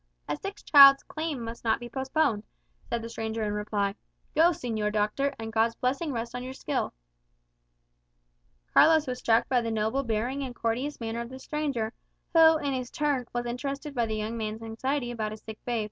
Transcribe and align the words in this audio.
"A 0.27 0.35
sick 0.35 0.57
child's 0.65 1.03
claim 1.03 1.43
must 1.43 1.63
not 1.63 1.79
be 1.79 1.87
postponed," 1.87 2.41
said 2.89 3.03
the 3.03 3.09
stranger 3.09 3.43
in 3.43 3.53
reply. 3.53 3.93
"Go, 4.33 4.49
señor 4.49 4.91
doctor, 4.91 5.35
and 5.37 5.53
God's 5.53 5.75
blessing 5.75 6.11
rest 6.11 6.33
on 6.33 6.41
your 6.41 6.53
skill." 6.55 6.93
Carlos 8.73 9.05
was 9.05 9.19
struck 9.19 9.47
by 9.47 9.61
the 9.61 9.69
noble 9.69 10.01
bearing 10.01 10.41
and 10.41 10.55
courteous 10.55 10.99
manner 10.99 11.21
of 11.21 11.29
the 11.29 11.37
stranger, 11.37 11.93
who, 12.33 12.57
in 12.57 12.73
his 12.73 12.89
turn, 12.89 13.27
was 13.31 13.45
interested 13.45 13.93
by 13.93 14.07
the 14.07 14.15
young 14.15 14.35
man's 14.35 14.63
anxiety 14.63 15.11
about 15.11 15.33
a 15.33 15.37
sick 15.37 15.63
babe. 15.65 15.79